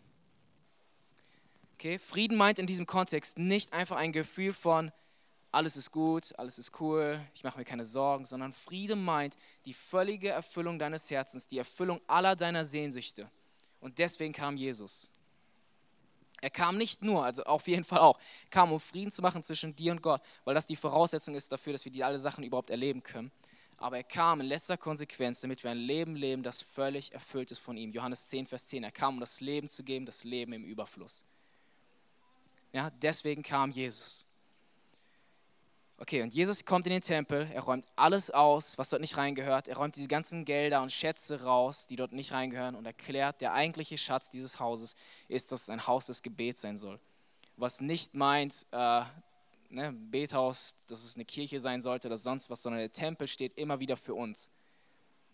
[1.73, 1.99] Okay?
[1.99, 4.91] Frieden meint in diesem Kontext nicht einfach ein Gefühl von,
[5.51, 9.73] alles ist gut, alles ist cool, ich mache mir keine Sorgen, sondern Friede meint die
[9.73, 13.31] völlige Erfüllung deines Herzens, die Erfüllung aller deiner Sehnsüchte.
[13.79, 15.09] Und deswegen kam Jesus.
[16.41, 19.75] Er kam nicht nur, also auf jeden Fall auch, kam, um Frieden zu machen zwischen
[19.75, 22.69] dir und Gott, weil das die Voraussetzung ist dafür, dass wir die alle Sachen überhaupt
[22.69, 23.31] erleben können.
[23.77, 27.59] Aber er kam in letzter Konsequenz, damit wir ein Leben leben, das völlig erfüllt ist
[27.59, 27.91] von ihm.
[27.91, 28.83] Johannes 10, Vers 10.
[28.83, 31.23] Er kam, um das Leben zu geben, das Leben im Überfluss.
[32.73, 34.25] Ja, deswegen kam Jesus.
[36.01, 39.67] Okay, und Jesus kommt in den Tempel, er räumt alles aus, was dort nicht reingehört.
[39.67, 43.51] Er räumt diese ganzen Gelder und Schätze raus, die dort nicht reingehören und erklärt, der
[43.51, 44.95] eigentliche Schatz dieses Hauses
[45.27, 47.01] ist, dass es ein Haus des Gebets sein soll.
[47.57, 49.01] Was nicht meint, äh,
[49.69, 53.57] ne, Bethaus, dass es eine Kirche sein sollte oder sonst was, sondern der Tempel steht
[53.57, 54.49] immer wieder für uns.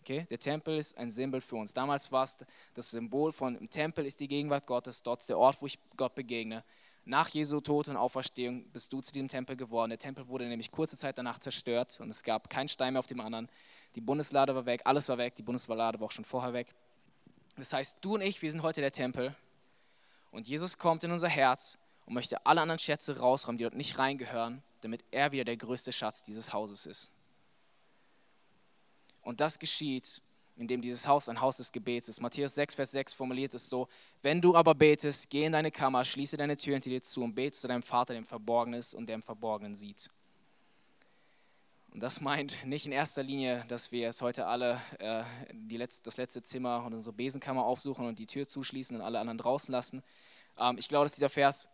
[0.01, 0.25] Okay?
[0.31, 1.75] Der Tempel ist ein Symbol für uns.
[1.75, 2.39] Damals war es
[2.73, 5.77] das Symbol von, im Tempel ist die Gegenwart Gottes, dort ist der Ort, wo ich
[5.95, 6.63] Gott begegne
[7.05, 9.91] nach Jesu Tod und Auferstehung bist du zu diesem Tempel geworden.
[9.91, 13.07] Der Tempel wurde nämlich kurze Zeit danach zerstört und es gab keinen Stein mehr auf
[13.07, 13.47] dem anderen.
[13.93, 16.73] Die Bundeslade war weg, alles war weg, die Bundeslade war auch schon vorher weg.
[17.57, 19.35] Das heißt, du und ich, wir sind heute der Tempel
[20.31, 23.97] und Jesus kommt in unser Herz und möchte alle anderen Schätze rausräumen, die dort nicht
[23.99, 27.11] reingehören, damit er wieder der größte Schatz dieses Hauses ist.
[29.21, 30.21] Und das geschieht
[30.57, 32.21] in dem dieses Haus ein Haus des Gebets ist.
[32.21, 33.87] Matthäus 6, Vers 6 formuliert es so,
[34.21, 37.35] wenn du aber betest, geh in deine Kammer, schließe deine Tür hinter dir zu und
[37.35, 40.09] bete zu deinem Vater, der im Verborgenen ist und der im Verborgenen sieht.
[41.91, 45.23] Und das meint nicht in erster Linie, dass wir es heute alle äh,
[45.69, 49.37] Letz-, das letzte Zimmer und unsere Besenkammer aufsuchen und die Tür zuschließen und alle anderen
[49.37, 50.03] draußen lassen.
[50.57, 51.69] Ähm, ich glaube, dass dieser Vers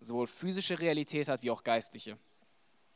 [0.00, 2.18] sowohl physische Realität hat wie auch geistliche.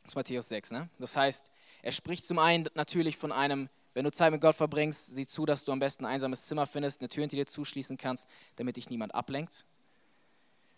[0.03, 0.71] Das ist Matthäus 6.
[0.71, 0.89] Ne?
[0.99, 1.49] Das heißt,
[1.83, 5.47] er spricht zum einen natürlich von einem wenn du Zeit mit Gott verbringst, sieh zu,
[5.47, 8.77] dass du am besten ein einsames Zimmer findest, eine Tür hinter dir zuschließen kannst, damit
[8.77, 9.65] dich niemand ablenkt,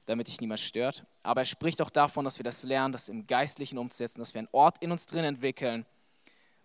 [0.06, 1.06] damit dich niemand stört.
[1.22, 4.40] Aber er spricht auch davon, dass wir das lernen, das im Geistlichen umzusetzen, dass wir
[4.40, 5.86] einen Ort in uns drin entwickeln,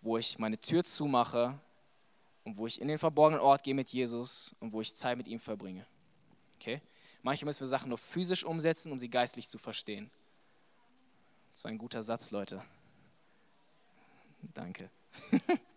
[0.00, 1.58] wo ich meine Tür zumache
[2.44, 5.26] und wo ich in den verborgenen Ort gehe mit Jesus und wo ich Zeit mit
[5.26, 5.84] ihm verbringe.
[6.60, 6.80] Okay?
[7.22, 10.08] Manchmal müssen wir Sachen nur physisch umsetzen, um sie geistlich zu verstehen.
[11.52, 12.62] Das war ein guter Satz, Leute.
[14.54, 14.88] Danke.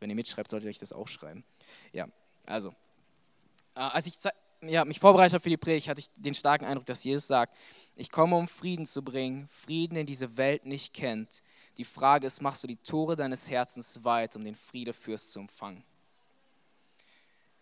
[0.00, 1.44] Wenn ihr mitschreibt, solltet ihr euch das auch schreiben.
[1.92, 2.08] Ja,
[2.46, 2.70] also,
[3.74, 4.16] äh, als ich
[4.62, 7.56] ja, mich vorbereitet habe für die Predigt, hatte ich den starken Eindruck, dass Jesus sagt,
[7.96, 11.42] ich komme, um Frieden zu bringen, Frieden, den diese Welt nicht kennt.
[11.78, 15.82] Die Frage ist, machst du die Tore deines Herzens weit, um den Friedefürst zu empfangen?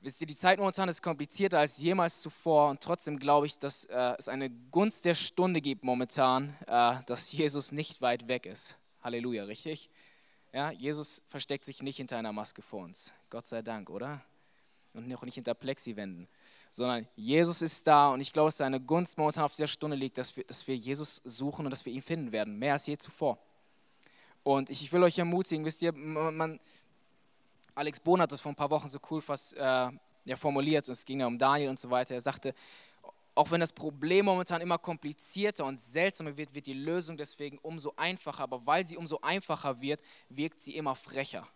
[0.00, 3.84] Wisst ihr, die Zeit momentan ist komplizierter als jemals zuvor und trotzdem glaube ich, dass
[3.86, 8.78] äh, es eine Gunst der Stunde gibt momentan, äh, dass Jesus nicht weit weg ist.
[9.02, 9.90] Halleluja, richtig?
[10.52, 13.12] Ja, Jesus versteckt sich nicht hinter einer Maske vor uns.
[13.28, 14.22] Gott sei Dank, oder?
[14.94, 16.26] Und auch nicht hinter Plexiwänden.
[16.70, 20.16] Sondern Jesus ist da und ich glaube, dass seine Gunst momentan auf dieser Stunde liegt,
[20.16, 22.58] dass wir, dass wir Jesus suchen und dass wir ihn finden werden.
[22.58, 23.38] Mehr als je zuvor.
[24.42, 26.58] Und ich, ich will euch ermutigen, wisst ihr, man,
[27.74, 29.90] Alex Bohn hat das vor ein paar Wochen so cool fast äh,
[30.24, 30.88] ja, formuliert.
[30.88, 32.14] Und es ging ja um Daniel und so weiter.
[32.14, 32.54] Er sagte,
[33.38, 37.92] auch wenn das Problem momentan immer komplizierter und seltsamer wird, wird die Lösung deswegen umso
[37.96, 38.42] einfacher.
[38.42, 41.46] Aber weil sie umso einfacher wird, wirkt sie immer frecher.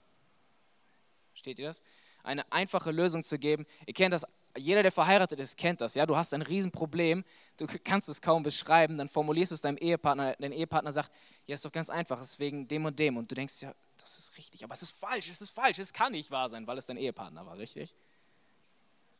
[1.34, 1.82] Steht ihr das?
[2.22, 3.66] Eine einfache Lösung zu geben.
[3.84, 4.24] Ihr kennt das,
[4.56, 5.94] jeder, der verheiratet ist, kennt das.
[5.94, 6.06] Ja?
[6.06, 7.24] Du hast ein Riesenproblem,
[7.56, 11.10] du kannst es kaum beschreiben, dann formulierst du es deinem Ehepartner, dein Ehepartner sagt,
[11.46, 13.16] ja, ist doch ganz einfach, ist wegen dem und dem.
[13.16, 15.92] Und du denkst, ja, das ist richtig, aber es ist falsch, es ist falsch, es
[15.92, 17.92] kann nicht wahr sein, weil es dein Ehepartner war, richtig?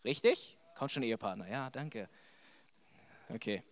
[0.04, 0.58] Richtig?
[0.76, 2.08] Kommt schon Ehepartner, ja, danke.
[3.34, 3.62] Okay.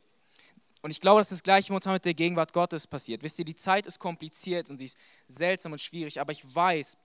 [0.83, 3.23] Und ich glaube, dass das gleiche momentan mit der Gegenwart Gottes passiert.
[3.23, 6.97] Wisst ihr, die Zeit ist kompliziert und sie ist seltsam und schwierig, aber ich weiß,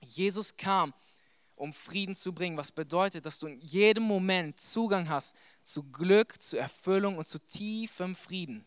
[0.00, 0.94] Jesus kam,
[1.56, 6.40] um Frieden zu bringen, was bedeutet, dass du in jedem Moment Zugang hast zu Glück,
[6.40, 8.64] zu Erfüllung und zu tiefem Frieden.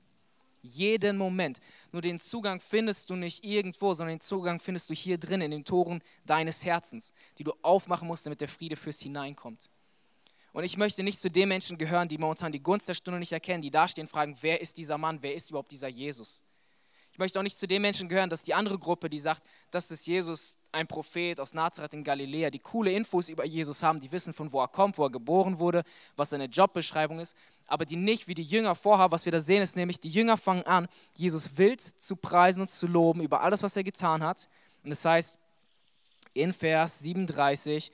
[0.61, 1.59] Jeden Moment.
[1.91, 5.51] Nur den Zugang findest du nicht irgendwo, sondern den Zugang findest du hier drin, in
[5.51, 9.69] den Toren deines Herzens, die du aufmachen musst, damit der Friede fürs hineinkommt.
[10.53, 13.31] Und ich möchte nicht zu den Menschen gehören, die momentan die Gunst der Stunde nicht
[13.31, 16.43] erkennen, die dastehen und fragen, wer ist dieser Mann, wer ist überhaupt dieser Jesus?
[17.13, 19.91] Ich möchte auch nicht zu den Menschen gehören, dass die andere Gruppe, die sagt, das
[19.91, 24.11] ist Jesus, ein Prophet aus Nazareth in Galiläa, die coole Infos über Jesus haben, die
[24.11, 25.83] wissen, von wo er kommt, wo er geboren wurde,
[26.15, 27.35] was seine Jobbeschreibung ist,
[27.67, 29.11] aber die nicht wie die Jünger vorhaben.
[29.11, 30.87] Was wir da sehen, ist nämlich, die Jünger fangen an,
[31.17, 34.47] Jesus wild zu preisen und zu loben über alles, was er getan hat.
[34.83, 35.37] Und das heißt,
[36.33, 37.91] in Vers 37,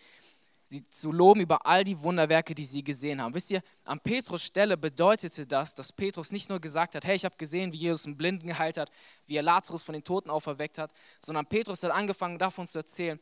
[0.70, 3.34] sie zu loben über all die Wunderwerke, die sie gesehen haben.
[3.34, 7.26] Wisst ihr, an Petrus Stelle bedeutete das, dass Petrus nicht nur gesagt hat, hey, ich
[7.26, 8.92] habe gesehen, wie Jesus einen Blinden geheilt hat,
[9.26, 13.20] wie er Lazarus von den Toten auferweckt hat, sondern Petrus hat angefangen davon zu erzählen,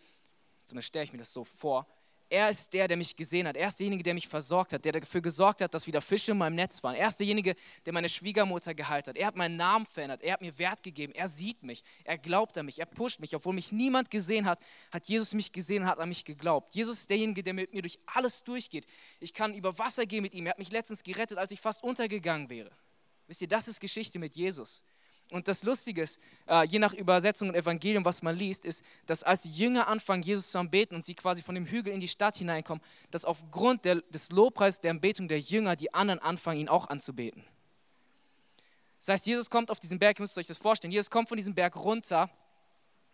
[0.65, 1.87] zumindest stelle ich mir das so vor,
[2.29, 3.55] er ist der, der mich gesehen hat.
[3.55, 6.37] Er ist derjenige, der mich versorgt hat, der dafür gesorgt hat, dass wieder Fische in
[6.37, 6.95] meinem Netz waren.
[6.95, 9.15] Er ist derjenige, der meine Schwiegermutter geheilt hat.
[9.15, 10.23] Er hat meinen Namen verändert.
[10.23, 11.13] Er hat mir Wert gegeben.
[11.13, 11.83] Er sieht mich.
[12.03, 12.79] Er glaubt an mich.
[12.79, 13.35] Er pusht mich.
[13.35, 14.59] Obwohl mich niemand gesehen hat,
[14.91, 16.73] hat Jesus mich gesehen und hat an mich geglaubt.
[16.73, 18.87] Jesus ist derjenige, der mit mir durch alles durchgeht.
[19.19, 20.47] Ich kann über Wasser gehen mit ihm.
[20.47, 22.71] Er hat mich letztens gerettet, als ich fast untergegangen wäre.
[23.27, 24.83] Wisst ihr, das ist Geschichte mit Jesus.
[25.31, 29.23] Und das Lustige ist, äh, je nach Übersetzung und Evangelium, was man liest, ist, dass
[29.23, 32.07] als die Jünger anfangen, Jesus zu anbeten und sie quasi von dem Hügel in die
[32.07, 36.89] Stadt hineinkommen, dass aufgrund des Lobpreises der Anbetung der Jünger die anderen anfangen, ihn auch
[36.89, 37.43] anzubeten.
[38.99, 41.37] Das heißt, Jesus kommt auf diesen Berg, ihr müsst euch das vorstellen, Jesus kommt von
[41.37, 42.29] diesem Berg runter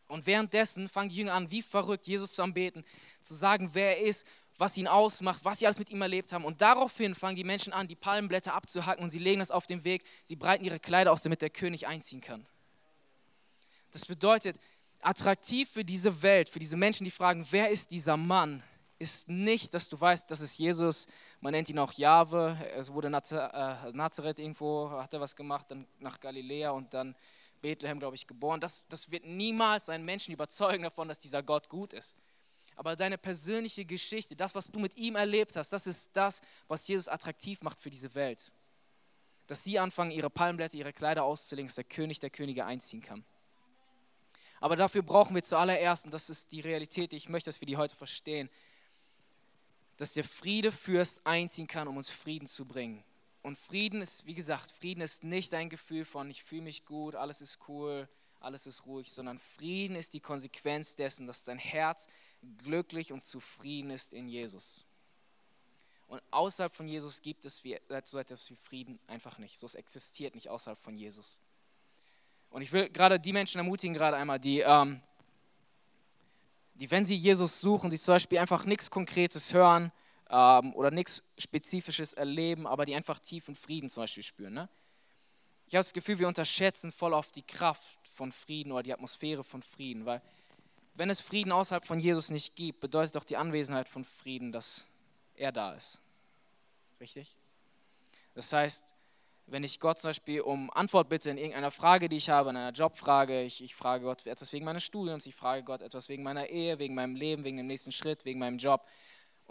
[0.07, 2.83] und währenddessen fangen die Jünger an, wie verrückt Jesus zu anbeten,
[3.21, 6.45] zu sagen, wer er ist was ihn ausmacht, was sie alles mit ihm erlebt haben.
[6.45, 9.83] Und daraufhin fangen die Menschen an, die Palmenblätter abzuhacken und sie legen das auf den
[9.83, 10.03] Weg.
[10.23, 12.45] Sie breiten ihre Kleider aus, damit der König einziehen kann.
[13.91, 14.59] Das bedeutet,
[15.01, 18.63] attraktiv für diese Welt, für diese Menschen, die fragen, wer ist dieser Mann,
[18.99, 21.07] ist nicht, dass du weißt, das ist Jesus.
[21.39, 22.55] Man nennt ihn auch Jahwe.
[22.75, 27.15] Es wurde äh, Nazareth irgendwo, hat er was gemacht, dann nach Galiläa und dann
[27.61, 28.59] Bethlehem, glaube ich, geboren.
[28.59, 32.15] Das, das wird niemals einen Menschen überzeugen davon, dass dieser Gott gut ist
[32.75, 36.87] aber deine persönliche Geschichte, das, was du mit ihm erlebt hast, das ist das, was
[36.87, 38.51] Jesus attraktiv macht für diese Welt.
[39.47, 43.23] Dass sie anfangen, ihre Palmblätter, ihre Kleider auszulegen, dass der König der Könige einziehen kann.
[44.59, 47.65] Aber dafür brauchen wir zuallererst, und das ist die Realität, die ich möchte, dass wir
[47.65, 48.49] die heute verstehen,
[49.97, 53.03] dass der Friedefürst einziehen kann, um uns Frieden zu bringen.
[53.43, 57.15] Und Frieden ist, wie gesagt, Frieden ist nicht ein Gefühl von, ich fühle mich gut,
[57.15, 58.07] alles ist cool,
[58.39, 62.07] alles ist ruhig, sondern Frieden ist die Konsequenz dessen, dass dein Herz
[62.57, 64.85] glücklich und zufrieden ist in Jesus.
[66.07, 67.63] Und außerhalb von Jesus gibt es
[68.03, 69.57] so etwas wie Frieden einfach nicht.
[69.57, 71.39] So es existiert nicht außerhalb von Jesus.
[72.49, 75.01] Und ich will gerade die Menschen ermutigen, gerade einmal, die, ähm,
[76.73, 79.91] die, wenn sie Jesus suchen, die zum Beispiel einfach nichts Konkretes hören
[80.29, 84.53] ähm, oder nichts Spezifisches erleben, aber die einfach tiefen Frieden zum Beispiel spüren.
[84.53, 84.69] Ne?
[85.67, 89.45] Ich habe das Gefühl, wir unterschätzen voll auf die Kraft von Frieden oder die Atmosphäre
[89.45, 90.21] von Frieden, weil
[90.93, 94.87] wenn es Frieden außerhalb von Jesus nicht gibt, bedeutet doch die Anwesenheit von Frieden, dass
[95.35, 95.99] er da ist.
[96.99, 97.35] Richtig?
[98.33, 98.95] Das heißt,
[99.47, 102.57] wenn ich Gott zum Beispiel um Antwort bitte in irgendeiner Frage, die ich habe, in
[102.57, 106.23] einer Jobfrage, ich, ich frage Gott etwas wegen meines Studiums, ich frage Gott etwas wegen
[106.23, 108.85] meiner Ehe, wegen meinem Leben, wegen dem nächsten Schritt, wegen meinem Job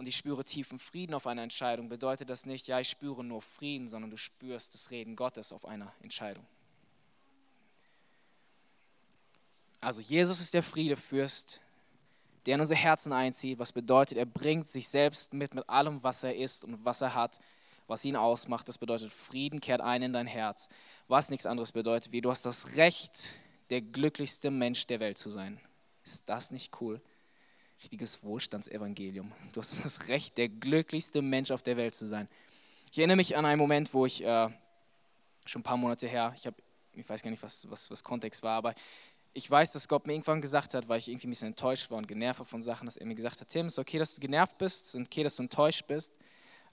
[0.00, 3.42] und ich spüre tiefen Frieden auf einer Entscheidung, bedeutet das nicht, ja, ich spüre nur
[3.42, 6.46] Frieden, sondern du spürst das Reden Gottes auf einer Entscheidung.
[9.80, 11.60] Also Jesus ist der Friedefürst,
[12.46, 16.22] der in unser Herzen einzieht, was bedeutet, er bringt sich selbst mit, mit allem, was
[16.22, 17.38] er ist und was er hat,
[17.86, 18.68] was ihn ausmacht.
[18.68, 20.68] Das bedeutet, Frieden kehrt ein in dein Herz,
[21.08, 23.32] was nichts anderes bedeutet, wie du hast das Recht,
[23.70, 25.60] der glücklichste Mensch der Welt zu sein.
[26.04, 27.00] Ist das nicht cool?
[27.82, 29.32] Richtiges Wohlstandsevangelium.
[29.52, 32.28] Du hast das Recht, der glücklichste Mensch auf der Welt zu sein.
[32.90, 34.48] Ich erinnere mich an einen Moment, wo ich äh,
[35.46, 36.54] schon ein paar Monate her, ich, hab,
[36.94, 38.74] ich weiß gar nicht, was, was, was Kontext war, aber
[39.32, 41.98] ich weiß, dass Gott mir irgendwann gesagt hat, weil ich irgendwie ein bisschen enttäuscht war
[41.98, 44.20] und genervt von Sachen, dass er mir gesagt hat, Tim, es ist okay, dass du
[44.20, 46.18] genervt bist, es ist okay, dass du enttäuscht bist.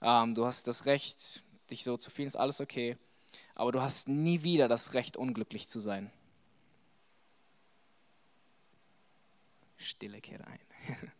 [0.02, 2.96] Ähm, du hast das Recht, dich so zu fühlen, ist alles okay.
[3.54, 6.10] Aber du hast nie wieder das Recht, unglücklich zu sein.
[9.76, 10.60] Stille kehrt ein.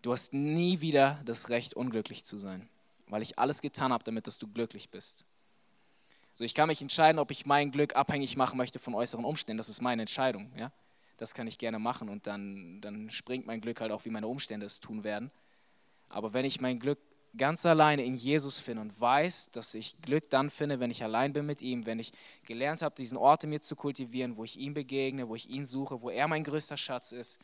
[0.00, 2.68] Du hast nie wieder das Recht, unglücklich zu sein,
[3.08, 5.24] weil ich alles getan habe, damit dass du glücklich bist.
[6.38, 9.58] So, ich kann mich entscheiden, ob ich mein Glück abhängig machen möchte von äußeren Umständen.
[9.58, 10.52] Das ist meine Entscheidung.
[10.56, 10.70] Ja?
[11.16, 14.28] Das kann ich gerne machen und dann, dann springt mein Glück halt auch, wie meine
[14.28, 15.32] Umstände es tun werden.
[16.08, 17.00] Aber wenn ich mein Glück
[17.36, 21.32] ganz alleine in Jesus finde und weiß, dass ich Glück dann finde, wenn ich allein
[21.32, 22.12] bin mit ihm, wenn ich
[22.44, 25.64] gelernt habe, diesen Ort in mir zu kultivieren, wo ich ihm begegne, wo ich ihn
[25.64, 27.40] suche, wo er mein größter Schatz ist,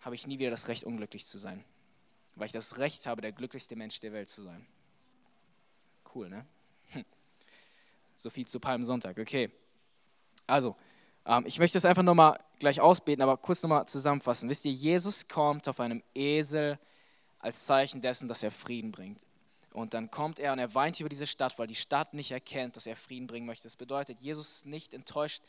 [0.00, 1.64] habe ich nie wieder das Recht, unglücklich zu sein.
[2.34, 4.66] Weil ich das Recht habe, der glücklichste Mensch der Welt zu sein.
[6.14, 6.44] Cool, ne?
[8.16, 9.18] So viel zu Palmsonntag.
[9.18, 9.50] Okay.
[10.46, 10.74] Also,
[11.26, 14.48] ähm, ich möchte es einfach nochmal gleich ausbeten, aber kurz nochmal zusammenfassen.
[14.48, 16.78] Wisst ihr, Jesus kommt auf einem Esel
[17.38, 19.20] als Zeichen dessen, dass er Frieden bringt.
[19.72, 22.76] Und dann kommt er und er weint über diese Stadt, weil die Stadt nicht erkennt,
[22.76, 23.64] dass er Frieden bringen möchte.
[23.64, 25.42] Das bedeutet, Jesus ist nicht enttäuscht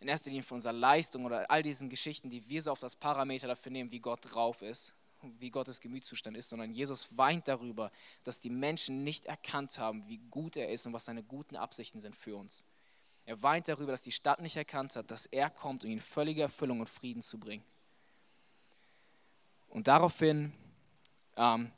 [0.00, 2.94] in erster Linie von unserer Leistung oder all diesen Geschichten, die wir so auf das
[2.94, 4.94] Parameter dafür nehmen, wie Gott drauf ist,
[5.38, 7.90] wie Gottes Gemütszustand ist, sondern Jesus weint darüber,
[8.24, 12.00] dass die Menschen nicht erkannt haben, wie gut er ist und was seine guten Absichten
[12.00, 12.64] sind für uns.
[13.26, 16.42] Er weint darüber, dass die Stadt nicht erkannt hat, dass er kommt, um ihnen völlige
[16.42, 17.64] Erfüllung und Frieden zu bringen.
[19.68, 20.52] Und daraufhin
[21.36, 21.70] ähm,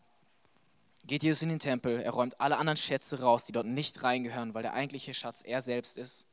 [1.05, 4.55] geht Jesus in den Tempel, er räumt alle anderen Schätze raus, die dort nicht reingehören,
[4.55, 6.26] weil der eigentliche Schatz er selbst ist.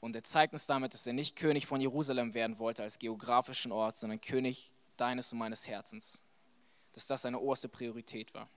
[0.00, 3.72] Und er zeigt uns damit, dass er nicht König von Jerusalem werden wollte als geografischen
[3.72, 6.22] Ort, sondern König deines und meines Herzens.
[6.92, 8.48] Dass das seine oberste Priorität war.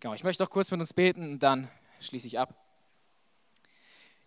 [0.00, 1.68] Genau, ich möchte noch kurz mit uns beten und dann
[2.00, 2.54] schließe ich ab.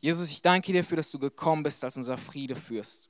[0.02, 3.10] Jesus, ich danke dir dafür, dass du gekommen bist als unser Friedefürst.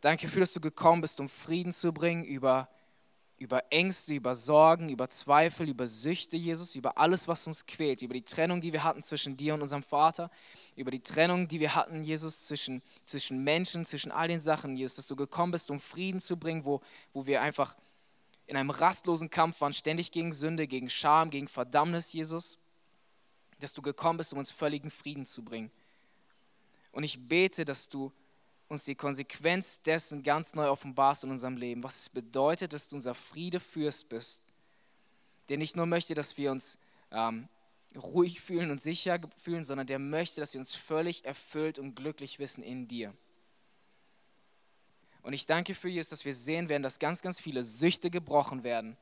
[0.00, 2.68] Danke dafür, dass du gekommen bist, um Frieden zu bringen über
[3.40, 8.12] über Ängste, über Sorgen, über Zweifel, über Süchte, Jesus, über alles, was uns quält, über
[8.12, 10.30] die Trennung, die wir hatten zwischen dir und unserem Vater,
[10.76, 14.96] über die Trennung, die wir hatten, Jesus, zwischen, zwischen Menschen, zwischen all den Sachen, Jesus,
[14.96, 16.82] dass du gekommen bist, um Frieden zu bringen, wo,
[17.14, 17.76] wo wir einfach
[18.46, 22.58] in einem rastlosen Kampf waren, ständig gegen Sünde, gegen Scham, gegen Verdammnis, Jesus,
[23.58, 25.70] dass du gekommen bist, um uns völligen Frieden zu bringen.
[26.92, 28.12] Und ich bete, dass du
[28.70, 32.96] uns die Konsequenz dessen ganz neu offenbarst in unserem Leben, was es bedeutet, dass du
[32.96, 34.44] unser Friedefürst bist,
[35.48, 36.78] der nicht nur möchte, dass wir uns
[37.10, 37.48] ähm,
[37.96, 42.38] ruhig fühlen und sicher fühlen, sondern der möchte, dass wir uns völlig erfüllt und glücklich
[42.38, 43.12] wissen in dir.
[45.22, 48.62] Und ich danke für Jesus, dass wir sehen werden, dass ganz, ganz viele Süchte gebrochen
[48.62, 48.96] werden.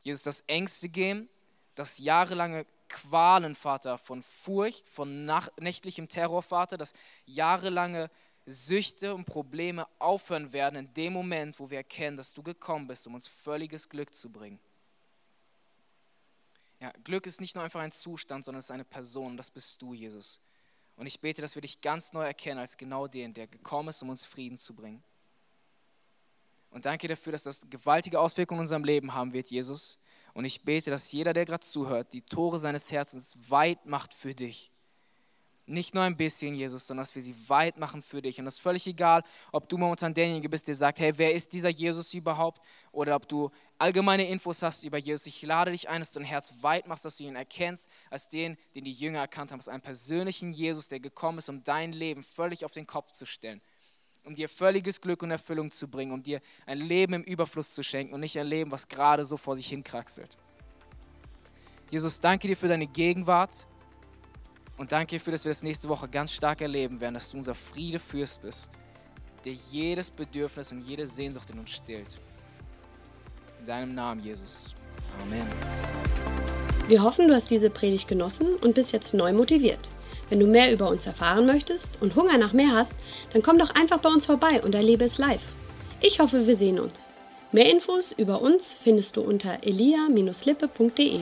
[0.00, 1.28] Jesus, dass Ängste gehen,
[1.76, 6.92] dass jahrelange Qualen, Vater, von Furcht, von nächtlichem Terror, Vater, dass
[7.24, 8.10] jahrelange
[8.46, 13.06] Süchte und Probleme aufhören werden in dem Moment, wo wir erkennen, dass du gekommen bist,
[13.06, 14.58] um uns völliges Glück zu bringen.
[16.80, 19.50] Ja, Glück ist nicht nur einfach ein Zustand, sondern es ist eine Person und das
[19.50, 20.40] bist du, Jesus.
[20.96, 24.02] Und ich bete, dass wir dich ganz neu erkennen als genau den, der gekommen ist,
[24.02, 25.02] um uns Frieden zu bringen.
[26.70, 29.98] Und danke dafür, dass das gewaltige Auswirkungen in unserem Leben haben wird, Jesus.
[30.34, 34.34] Und ich bete, dass jeder, der gerade zuhört, die Tore seines Herzens weit macht für
[34.34, 34.70] dich
[35.66, 38.38] nicht nur ein bisschen, Jesus, sondern dass wir sie weit machen für dich.
[38.38, 41.52] Und das ist völlig egal, ob du momentan derjenige bist, der sagt, hey, wer ist
[41.52, 42.60] dieser Jesus überhaupt?
[42.92, 45.26] Oder ob du allgemeine Infos hast über Jesus.
[45.26, 48.28] Ich lade dich ein, dass du dein Herz weit machst, dass du ihn erkennst als
[48.28, 51.92] den, den die Jünger erkannt haben, als einen persönlichen Jesus, der gekommen ist, um dein
[51.92, 53.62] Leben völlig auf den Kopf zu stellen.
[54.24, 57.82] Um dir völliges Glück und Erfüllung zu bringen, um dir ein Leben im Überfluss zu
[57.82, 60.38] schenken und nicht ein Leben, was gerade so vor sich hinkraxelt.
[61.90, 63.66] Jesus, danke dir für deine Gegenwart.
[64.76, 67.54] Und danke dafür, dass wir das nächste Woche ganz stark erleben werden, dass du unser
[67.54, 68.70] Friedefürst bist,
[69.44, 72.18] der jedes Bedürfnis und jede Sehnsucht in uns stillt.
[73.60, 74.74] In deinem Namen, Jesus.
[75.22, 75.46] Amen.
[76.88, 79.88] Wir hoffen, du hast diese Predigt genossen und bist jetzt neu motiviert.
[80.28, 82.94] Wenn du mehr über uns erfahren möchtest und Hunger nach mehr hast,
[83.32, 85.42] dann komm doch einfach bei uns vorbei und erlebe es live.
[86.00, 87.08] Ich hoffe, wir sehen uns.
[87.52, 91.20] Mehr Infos über uns findest du unter elia-lippe.de.